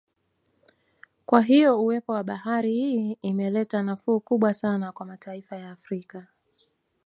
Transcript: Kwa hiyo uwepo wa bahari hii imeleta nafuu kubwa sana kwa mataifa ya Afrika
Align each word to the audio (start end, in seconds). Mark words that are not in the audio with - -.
Kwa 1.25 1.41
hiyo 1.41 1.81
uwepo 1.81 2.11
wa 2.13 2.23
bahari 2.23 2.73
hii 2.73 3.17
imeleta 3.21 3.81
nafuu 3.81 4.19
kubwa 4.19 4.53
sana 4.53 4.91
kwa 4.91 5.05
mataifa 5.05 5.55
ya 5.57 5.71
Afrika 5.71 6.27